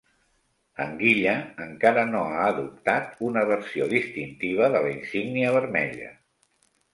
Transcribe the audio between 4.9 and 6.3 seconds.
Insígnia Vermella.